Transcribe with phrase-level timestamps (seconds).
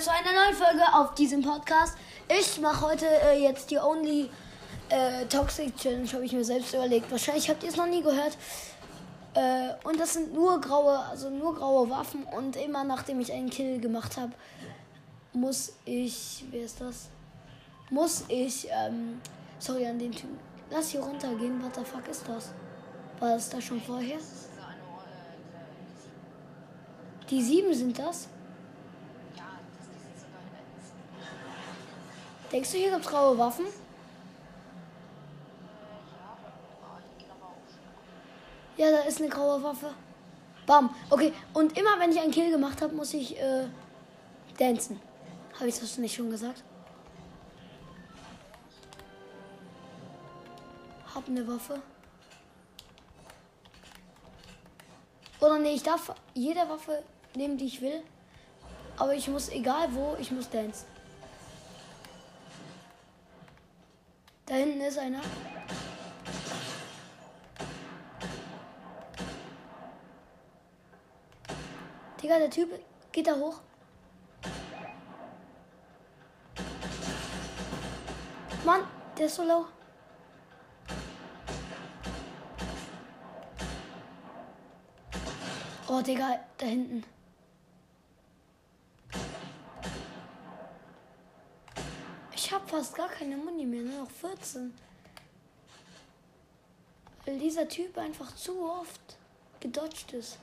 [0.00, 1.94] zu einer neuen Folge auf diesem Podcast.
[2.26, 4.30] Ich mache heute äh, jetzt die Only
[4.88, 7.10] äh, Toxic Challenge, habe ich mir selbst überlegt.
[7.10, 8.38] Wahrscheinlich habt ihr es noch nie gehört.
[9.34, 12.24] Äh, und das sind nur graue, also nur graue Waffen.
[12.24, 14.32] Und immer nachdem ich einen Kill gemacht habe,
[15.34, 17.10] muss ich, wer ist das?
[17.90, 19.20] Muss ich, ähm,
[19.58, 20.38] sorry an den Typen.
[20.70, 21.62] Lass hier runtergehen.
[21.62, 22.52] What the fuck ist das?
[23.18, 24.16] War das da schon vorher?
[27.28, 28.28] Die sieben sind das?
[32.52, 33.66] Denkst du, hier gibt's graue Waffen?
[38.76, 39.92] Ja, da ist eine graue Waffe.
[40.66, 40.94] Bam.
[41.10, 43.66] Okay, und immer wenn ich einen Kill gemacht habe, muss ich äh,
[44.58, 44.98] dancen.
[45.54, 46.64] Habe ich das nicht schon gesagt?
[51.14, 51.82] Hab eine Waffe.
[55.40, 57.02] Oder nee, ich darf jede Waffe
[57.34, 58.02] nehmen, die ich will.
[58.96, 60.86] Aber ich muss, egal wo, ich muss dancen.
[64.50, 65.20] Da hinten ist einer.
[72.20, 73.60] Digga, der Typ geht da hoch.
[78.64, 78.80] Mann,
[79.16, 79.66] der ist so low.
[85.86, 87.04] Oh, Digga, da hinten.
[92.70, 94.72] Fast gar keine Muni mehr, nur noch 14.
[97.26, 99.00] Weil dieser Typ einfach zu oft
[99.58, 100.38] gedodged ist.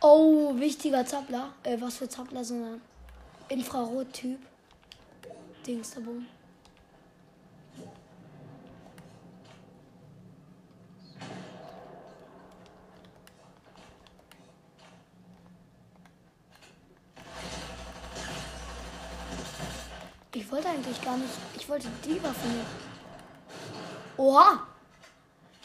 [0.00, 1.52] Oh, wichtiger Zappler.
[1.64, 2.80] Äh, was für Zappler, sondern
[3.48, 4.38] Infrarot-Typ.
[5.66, 6.00] Dings da
[20.54, 21.34] wollte eigentlich gar nicht.
[21.56, 22.66] Ich wollte die Waffe nehmen.
[24.16, 24.64] Oha!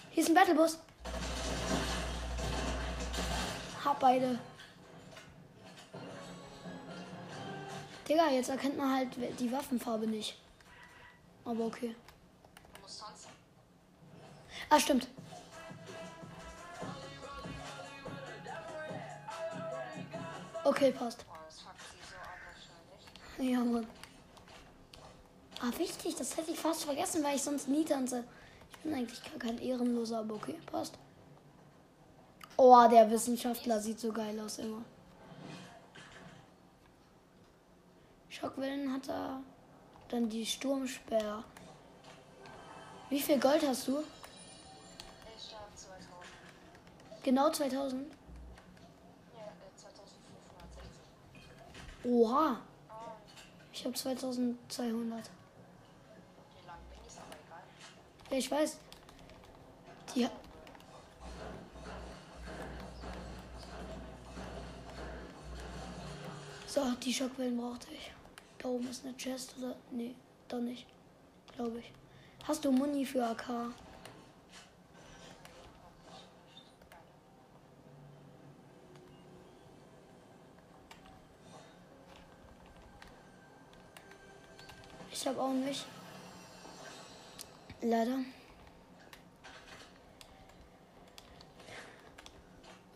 [0.09, 0.79] Hier ist ein Battlebus.
[3.85, 4.39] Hab beide.
[8.07, 10.39] Digga, jetzt erkennt man halt die Waffenfarbe nicht.
[11.45, 11.95] Aber okay.
[14.71, 15.07] Ah, stimmt.
[20.63, 21.25] Okay, passt.
[23.37, 23.87] Ja, Mann.
[25.61, 28.23] Ah, wichtig, das hätte ich fast vergessen, weil ich sonst nie tanze.
[28.71, 30.97] Ich bin eigentlich gar kein Ehrenloser, aber okay, passt.
[32.55, 34.83] Oh, der Wissenschaftler sieht so geil aus immer.
[38.29, 39.41] Schockwellen hat er.
[40.09, 41.43] Dann die Sturmsperr.
[43.09, 44.03] Wie viel Gold hast du?
[45.37, 46.13] Ich habe 2000.
[47.23, 48.13] Genau 2000?
[49.33, 52.05] Ja, äh, 2560.
[52.05, 52.61] Oha.
[53.73, 55.29] Ich habe 2200.
[56.51, 57.63] Wie lang bin ich, aber egal.
[58.29, 58.77] Ja, ich weiß.
[60.15, 60.27] Die.
[66.67, 68.11] So, die Schockwellen brauchte ich.
[68.59, 69.75] Da oben ist eine Chest oder.
[69.91, 70.13] Nee,
[70.47, 70.85] da nicht.
[71.55, 71.91] Glaube ich.
[72.47, 73.73] Hast du Muni für AK?
[85.11, 85.85] Ich habe auch nicht.
[87.81, 88.19] Leider.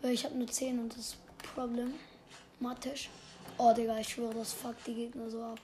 [0.01, 1.17] Weil ich habe nur 10 und das ist
[1.55, 3.09] problematisch.
[3.57, 5.59] Oh, Digga, ich schwöre, das fuckt die Gegner so ab.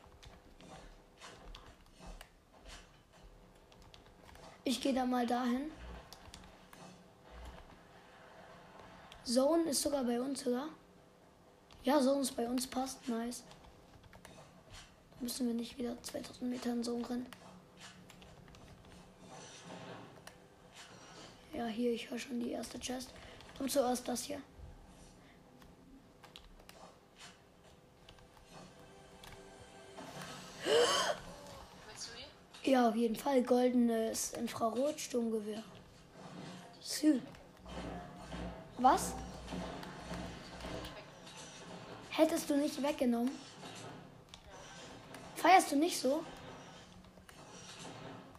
[4.64, 5.72] Ich gehe da mal dahin.
[9.26, 10.70] Zone ist sogar bei uns, oder?
[11.84, 13.08] Ja, Zone ist bei uns, passt.
[13.08, 13.44] Nice.
[15.20, 17.28] Müssen wir nicht wieder 2000 Meter in Zone rennen.
[21.60, 23.10] Ja, hier, ich höre schon die erste Chest.
[23.60, 24.42] Und zuerst das hier.
[32.64, 33.44] Ja, auf jeden Fall.
[33.44, 35.62] Goldenes Infrarotsturmgewehr.
[36.80, 37.20] Sü.
[38.78, 39.12] Was?
[42.12, 43.38] Hättest du nicht weggenommen?
[45.36, 46.24] Feierst du nicht so?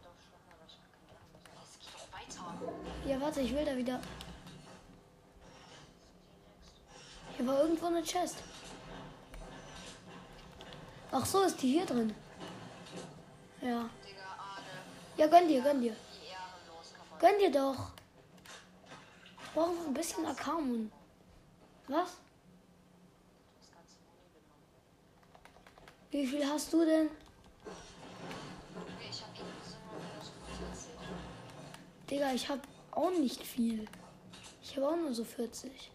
[0.02, 1.50] Doch schon, aber ich hab keine Ahnung.
[1.60, 2.99] Jetzt geh doch weiter.
[3.10, 3.98] Ja, warte, ich will da wieder.
[7.36, 8.36] Hier war irgendwo eine Chest.
[11.10, 12.14] Ach so, ist die hier drin.
[13.60, 13.90] Ja.
[15.16, 15.96] Ja, gönn dir, gönn dir.
[17.18, 17.90] Gönn dir doch.
[19.42, 20.92] Ich brauche noch ein bisschen Akamun.
[21.88, 22.12] Was?
[26.12, 27.10] Wie viel hast du denn?
[28.76, 29.72] Okay, ich habe eben so
[30.22, 30.30] so
[30.64, 30.90] 40.
[32.08, 32.60] Digga, ich hab
[33.00, 33.86] auch nicht viel.
[34.62, 35.90] Ich habe auch nur so 40.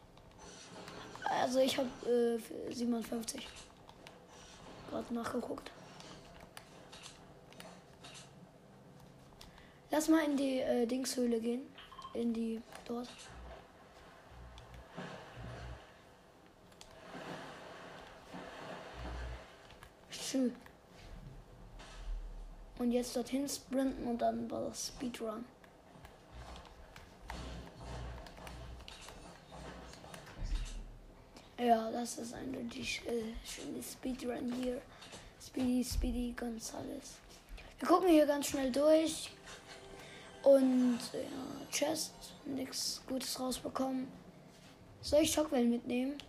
[1.24, 3.48] Also ich habe äh, 57.
[4.90, 5.72] Gerade nachgeguckt.
[9.92, 11.62] Lass mal in die äh, Dingshöhle gehen.
[12.14, 13.10] In die dort.
[20.10, 20.56] Schön.
[22.78, 25.46] Und jetzt dorthin sprinten und dann war das Speedrun.
[31.66, 34.80] Ja, das ist ein richtig äh, schönes Speedrun hier.
[35.44, 37.16] Speedy, Speedy Gonzales.
[37.80, 39.32] Wir gucken hier ganz schnell durch.
[40.44, 42.14] Und ja, Chest,
[42.46, 44.08] nichts Gutes rausbekommen.
[45.02, 46.20] Soll ich Schockwellen mitnehmen?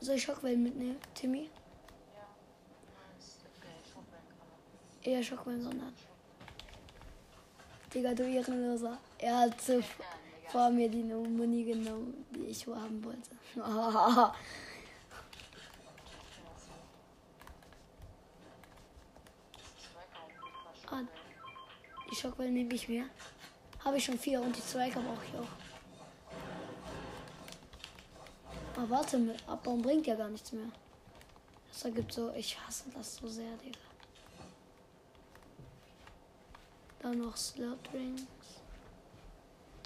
[0.00, 1.48] Soll ich Schockwellen mitnehmen, Timmy?
[5.02, 5.94] Eher Schockwellen, sondern.
[7.94, 8.98] Digga, du Ehrenloser.
[9.16, 9.80] Er hat so
[10.56, 13.30] vor mir die Muni genommen, die ich haben wollte.
[20.88, 21.02] Ah,
[22.10, 23.06] die Schockwellen nehme ich mir.
[23.84, 25.48] Habe ich schon vier und die Zweige brauche ich auch.
[28.76, 30.70] Aber warte, mit abbauen bringt ja gar nichts mehr.
[31.68, 33.80] Das ergibt so, ich hasse das so sehr, Digga.
[37.00, 38.55] Dann noch Slot Drinks.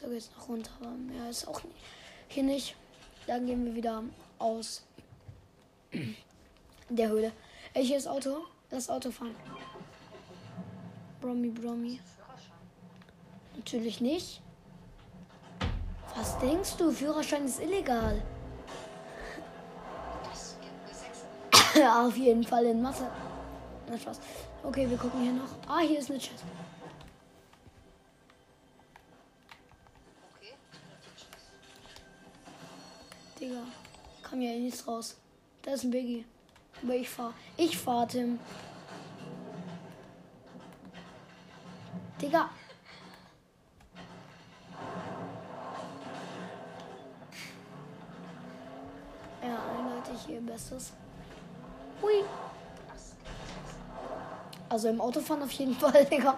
[0.00, 1.76] Da geht's noch runter, aber mehr ist auch nicht.
[2.28, 2.76] Hier nicht.
[3.26, 4.02] Dann gehen wir wieder
[4.38, 4.82] aus
[6.88, 7.32] der Höhle.
[7.74, 8.44] Ey, hier ist Auto.
[8.70, 9.34] Das Auto fahren.
[11.20, 11.50] Brommy.
[11.50, 12.00] Führerschein.
[13.56, 14.40] Natürlich nicht.
[16.16, 16.90] Was denkst du?
[16.90, 18.22] Führerschein ist illegal.
[20.30, 20.94] Das gibt eine
[21.74, 21.86] 6.
[22.08, 23.06] Auf jeden Fall in Mathe.
[23.88, 24.20] Na Spaß.
[24.62, 25.50] Okay, wir gucken hier noch.
[25.68, 26.44] Ah, hier ist eine Chest.
[34.30, 35.16] Kam ja nichts raus.
[35.62, 36.24] Da ist ein Biggie.
[36.82, 37.34] Aber ich fahr.
[37.56, 38.38] Ich fahr, Tim.
[42.22, 42.48] Digga.
[49.42, 50.92] Ja, eindeutig hier Bestes.
[52.00, 52.24] Hui.
[54.68, 56.36] Also im Autofahren auf jeden Fall, Digga.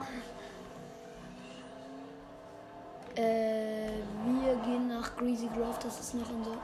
[3.15, 3.91] Äh,
[4.25, 6.57] wir gehen nach Greasy Grove, das ist noch so.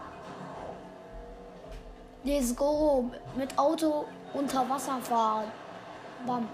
[2.24, 3.10] Let's go!
[3.36, 5.50] Mit Auto unter Wasser fahren.
[6.26, 6.48] Bam.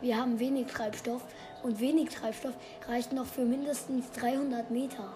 [0.00, 1.22] Wir haben wenig Treibstoff
[1.62, 2.54] und wenig Treibstoff
[2.88, 5.12] reicht noch für mindestens 300 Meter.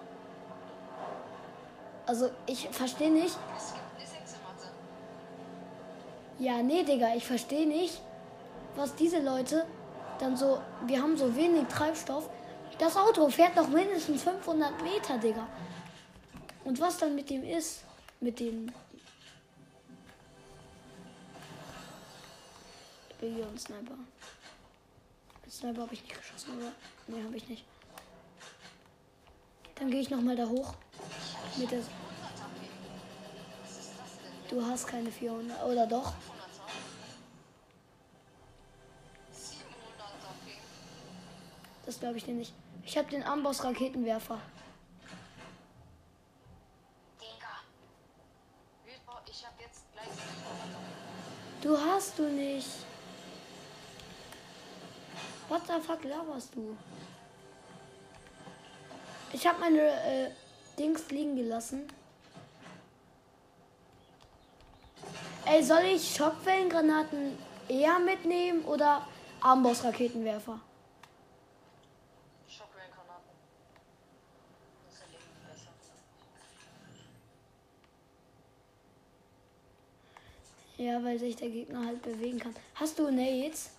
[2.05, 3.37] Also ich verstehe nicht.
[3.57, 4.67] Es gibt eine 6 in Mathe.
[6.37, 8.01] Ja, nee, Digga, ich verstehe nicht,
[8.75, 9.65] was diese Leute
[10.19, 10.59] dann so.
[10.85, 12.29] Wir haben so wenig Treibstoff.
[12.77, 15.47] Das Auto fährt noch mindestens 500 Meter, Digga.
[16.65, 17.84] Und was dann mit dem ist,
[18.19, 18.71] mit dem.
[23.19, 23.97] Biggie und Sniper.
[25.43, 26.71] Mit Sniper habe ich nicht geschossen, oder?
[27.07, 27.63] Nee, habe ich nicht.
[29.75, 30.73] Dann gehe ich nochmal da hoch.
[31.57, 31.81] Mit der.
[34.49, 35.63] Du hast keine 400.
[35.63, 36.13] Oder doch?
[36.13, 36.13] 500er?
[39.33, 40.61] 700er Ping.
[41.85, 42.53] Das glaube ich dir nicht.
[42.83, 44.39] Ich habe den Amboss-Raketenwerfer.
[47.19, 47.63] Digga.
[48.85, 51.05] Wilbur, ich hab jetzt gleich 700er.
[51.65, 52.69] Du hast du nicht.
[55.49, 56.77] What the fuck laberst du?
[59.33, 60.29] Ich habe meine äh,
[60.77, 61.87] Dings liegen gelassen.
[65.45, 67.35] Ey, soll ich Schockwellengranaten
[67.67, 69.07] eher mitnehmen oder
[69.41, 70.59] Amboss-Raketenwerfer?
[72.47, 73.33] Schockwellengranaten.
[74.85, 75.71] Das ist ja irgendwie besser.
[80.85, 82.53] Ja, weil sich der Gegner halt bewegen kann.
[82.75, 83.71] Hast du Nades?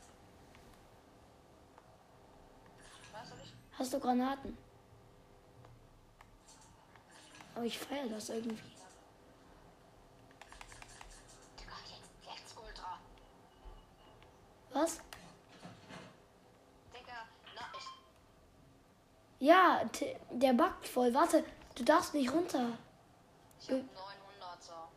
[3.78, 4.58] Hast du Granaten?
[7.54, 8.58] Aber ich feiere das irgendwie.
[14.72, 14.98] Was?
[19.38, 19.88] Ja,
[20.30, 21.14] der backt voll.
[21.14, 21.44] Warte,
[21.76, 22.76] du darfst nicht runter.
[23.60, 24.88] Ich hab 900er.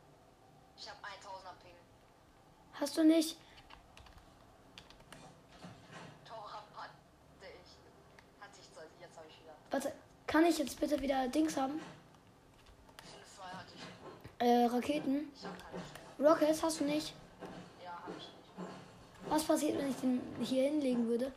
[0.76, 1.76] Ich hab 1000er Ping.
[2.80, 3.36] Hast du nicht?
[7.42, 8.60] Ich.
[8.60, 8.70] Ich
[9.28, 9.72] ich.
[9.72, 9.92] Warte,
[10.28, 11.74] kann ich jetzt bitte wieder Dings haben?
[11.74, 14.48] 5-2 hatte ich.
[14.48, 15.32] Äh, Raketen?
[15.36, 15.54] Ich hab.
[16.20, 17.14] Rockets hast du nicht?
[19.28, 21.32] Was passiert, wenn ich den hier hinlegen würde?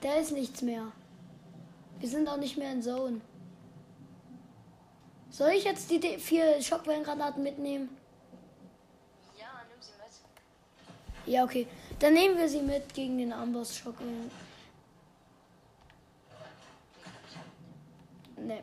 [0.00, 0.92] Da ist nichts mehr.
[1.98, 3.20] Wir sind auch nicht mehr in Zone.
[5.36, 7.94] Soll ich jetzt die vier Schockwellengranaten mitnehmen?
[9.38, 11.34] Ja, nimm sie mit.
[11.34, 11.66] Ja, okay.
[11.98, 14.30] Dann nehmen wir sie mit gegen den Amboss Schockwellen.
[18.38, 18.62] Nee.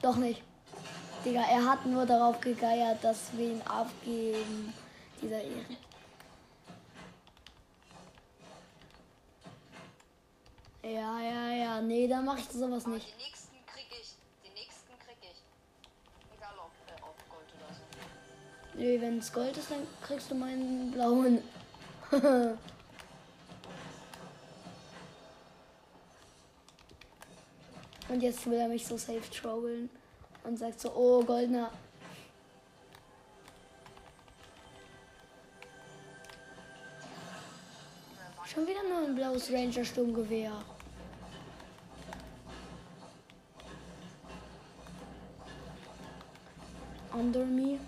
[0.00, 0.42] Doch nicht.
[1.26, 4.72] Digga, er hat nur darauf gegeiert, dass wir ihn abgeben.
[5.20, 5.76] Dieser Erik.
[10.82, 11.80] Ja, ja, ja.
[11.82, 13.10] Nee, dann mache ich sowas Aber nicht.
[13.12, 13.55] den nächsten
[18.76, 21.42] Nee, wenn es Gold ist, dann kriegst du meinen blauen.
[28.08, 29.90] Und jetzt will er mich so safe trollen
[30.44, 31.72] und sagt so, oh, goldener.
[38.44, 40.52] Schon wieder nur ein blaues Ranger Sturmgewehr.
[47.12, 47.80] Under me.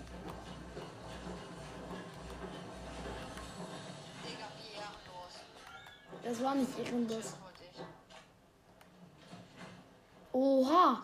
[6.39, 6.87] Das war nicht ich.
[10.31, 11.01] Oha.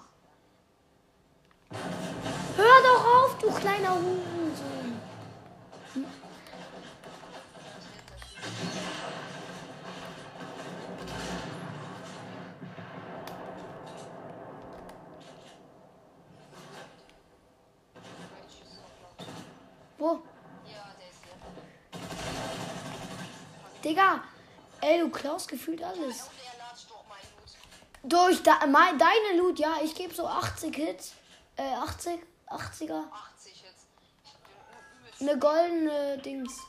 [2.56, 5.01] Hör doch auf, du kleiner Hurensohn.
[19.98, 20.22] Wo?
[20.65, 21.36] Ja, der ist hier.
[23.84, 24.35] Digga.
[24.86, 26.30] Ey, du klaust gefühlt alles.
[28.04, 29.77] Durch da, mein, deine Loot, ja.
[29.84, 31.13] Ich gebe so 80 Hits.
[31.56, 32.20] Äh, 80?
[32.48, 33.04] 80er.
[33.12, 33.88] 80 jetzt.
[34.24, 35.22] Ich hab den übelst.
[35.22, 36.60] Eine goldene Dings.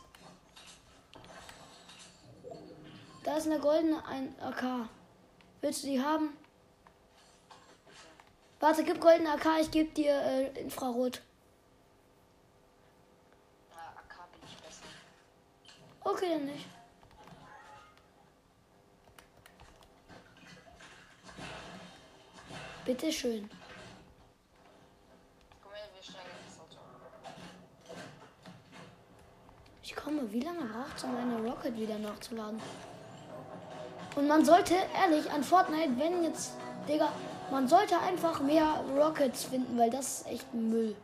[3.22, 4.88] Da ist eine goldene ein AK.
[5.60, 6.34] Willst du die haben?
[8.60, 11.20] Warte, gib goldene AK, ich gebe dir äh, Infrarot.
[16.02, 16.64] Okay, dann nicht.
[20.36, 20.72] Bitte schön.
[20.88, 21.54] Komm her,
[21.96, 23.48] wir steigen in das Auto.
[29.82, 32.60] Ich komme, wie lange braucht es, um eine Rocket wieder nachzuladen?
[34.14, 36.54] Und man sollte, ehrlich, an Fortnite, wenn jetzt,
[36.88, 37.12] Digga,
[37.50, 40.96] man sollte einfach mehr Rockets finden, weil das ist echt Müll.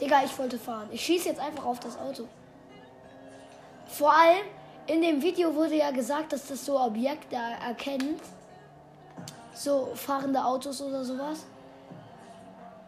[0.00, 0.88] Digga, ich wollte fahren.
[0.90, 2.26] Ich schieße jetzt einfach auf das Auto.
[3.86, 4.46] Vor allem,
[4.86, 8.20] in dem Video wurde ja gesagt, dass das so Objekte erkennt.
[9.54, 11.44] So fahrende Autos oder sowas.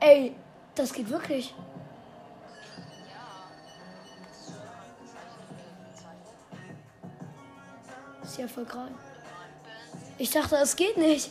[0.00, 0.34] Ey,
[0.74, 1.54] das geht wirklich.
[8.22, 8.92] Ist ja voll gerade.
[10.18, 11.30] Ich dachte, es geht nicht.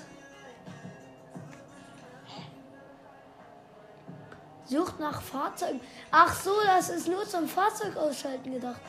[4.65, 5.81] Sucht nach Fahrzeugen.
[6.09, 8.81] Ach so, das ist nur zum Fahrzeug ausschalten gedacht.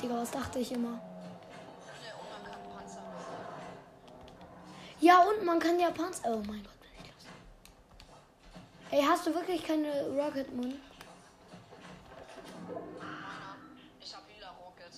[0.00, 1.00] Digga, was dachte ich immer?
[2.06, 3.50] Ja, und man kann Panzer besiegen.
[5.10, 6.28] Ja, und man kann ja Panzer.
[6.28, 7.26] Oh mein Gott, bin ich los.
[8.90, 10.80] Hey, hast du wirklich keine Rocket Moon?
[14.00, 14.22] Ich hab
[14.64, 14.92] Rocket.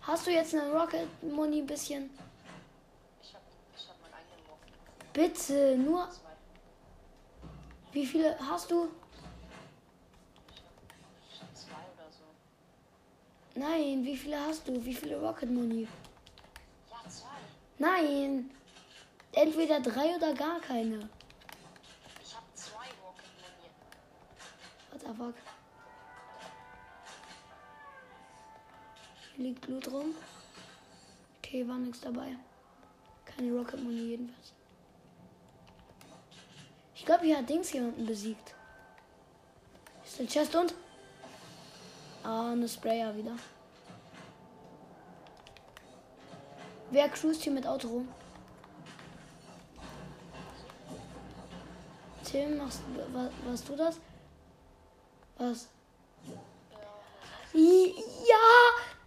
[0.00, 2.08] Hast du jetzt eine Rocket Money ein bisschen?
[3.22, 3.42] Ich hab,
[3.76, 4.72] ich hab meinen eigenen Rocket.
[5.12, 6.08] Bitte, nur.
[7.92, 8.88] Wie viele hast du?
[11.30, 13.60] Ich hab zwei oder so.
[13.60, 14.82] Nein, wie viele hast du?
[14.82, 15.86] Wie viele Rocket Money?
[16.90, 17.36] Ja, zwei.
[17.76, 18.50] Nein.
[19.34, 21.08] Entweder drei oder gar keine.
[22.22, 23.70] Ich hab zwei Money.
[24.92, 25.34] What the fuck?
[29.34, 30.14] Hier liegt Blut rum.
[31.38, 32.36] Okay, war nichts dabei.
[33.24, 34.52] Keine Rocket Money jedenfalls.
[36.94, 38.54] Ich glaube, hier hat Dings jemanden besiegt.
[40.04, 40.74] Ist der Chest und?
[42.22, 43.36] Ah, eine Sprayer wieder.
[46.90, 48.08] Wer cruist hier mit Auto rum?
[52.34, 52.80] Tim, machst,
[53.12, 53.94] was, warst du das?
[55.38, 55.68] Was?
[57.52, 58.46] Ja!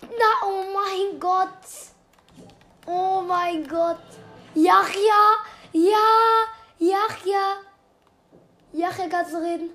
[0.02, 1.66] Na, oh mein Gott!
[2.86, 4.08] Oh mein Gott!
[4.56, 5.22] Yachja!
[5.74, 6.08] Ja!
[6.80, 7.58] Yachja!
[8.72, 9.72] Yachja, kannst du reden?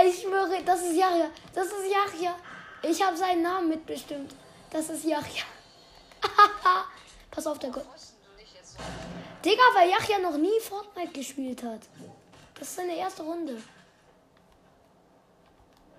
[0.00, 1.28] Ich schwöre, das ist Yachja.
[1.52, 2.36] Das ist Yachja.
[2.82, 4.32] Ich habe seinen Namen mitbestimmt.
[4.70, 5.42] Das ist Yachja.
[7.32, 7.92] Pass auf, der Gott.
[7.92, 8.78] Wussten du dich jetzt so?
[9.44, 11.80] Digga, weil Yachja noch nie Fortnite gespielt hat.
[12.58, 13.62] Das ist seine erste Runde.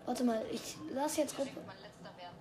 [0.06, 1.50] Warte mal, ich lass jetzt Ruppe.
[1.66, 2.38] Mein letzter werden.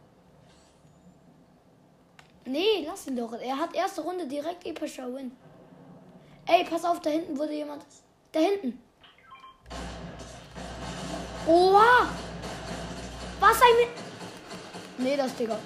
[2.45, 3.33] Nee, lass ihn doch.
[3.33, 5.35] Er hat erste Runde direkt epischer Win.
[6.47, 7.85] Ey, pass auf, da hinten wurde jemand.
[8.33, 8.83] Da hinten.
[11.47, 12.09] Oha!
[13.39, 13.89] Was ein.
[14.99, 15.59] Nee, das Digga.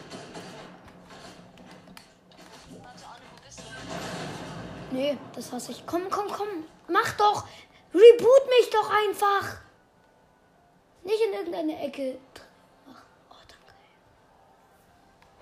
[4.94, 5.84] Nee, das hasse ich.
[5.86, 6.46] Komm, komm, komm.
[6.86, 7.48] Mach doch.
[7.92, 9.56] Reboot mich doch einfach.
[11.02, 12.12] Nicht in irgendeine Ecke.
[12.12, 12.46] drin.
[13.28, 13.74] Oh, danke.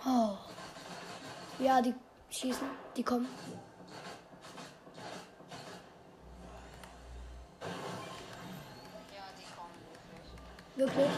[0.07, 0.39] Oh.
[1.63, 1.95] Ja, die
[2.31, 2.67] schießen.
[2.97, 3.29] Die kommen.
[9.15, 10.97] Ja, die kommen wirklich.
[10.97, 11.07] Wirklich.
[11.07, 11.13] Ja,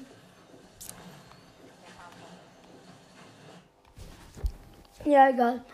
[5.05, 5.65] Ja, egal.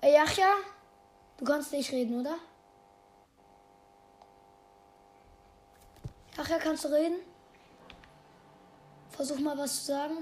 [0.00, 0.54] Ey, Yachja,
[1.36, 2.36] du kannst nicht reden, oder?
[6.36, 7.20] Yachja, kannst du reden?
[9.10, 10.16] Versuch mal was zu sagen.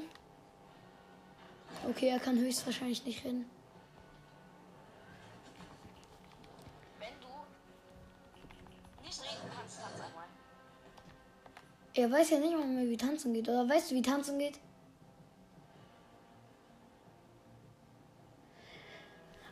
[1.89, 3.49] Okay, er kann höchstwahrscheinlich nicht reden.
[12.01, 13.47] Er weiß ja nicht mal mehr, wie tanzen geht.
[13.47, 14.59] Oder weißt du, wie tanzen geht?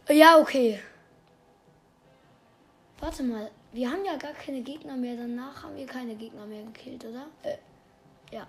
[0.09, 0.81] Ja, okay.
[3.01, 3.51] Warte mal.
[3.73, 5.15] Wir haben ja gar keine Gegner mehr.
[5.15, 7.27] Danach haben wir keine Gegner mehr gekillt, oder?
[7.43, 7.59] Äh,
[8.33, 8.47] ja.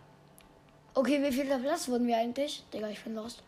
[0.93, 2.63] Okay, wie viel Platz wurden wir eigentlich?
[2.73, 3.43] Digga, ich bin lost.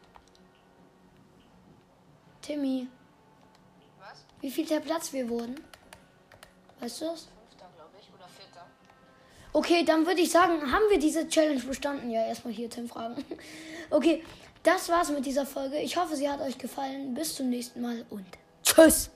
[2.42, 2.90] Timmy,
[4.02, 4.26] Was?
[4.42, 5.56] wie viel Platz wir wurden?
[6.82, 7.30] Weißt du das?
[9.54, 12.10] Okay, dann würde ich sagen, haben wir diese Challenge bestanden?
[12.10, 13.24] Ja, erstmal hier Tim fragen.
[13.94, 14.24] Okay,
[14.64, 15.78] das war's mit dieser Folge.
[15.80, 17.14] Ich hoffe, sie hat euch gefallen.
[17.14, 18.26] Bis zum nächsten Mal und
[18.64, 19.10] tschüss.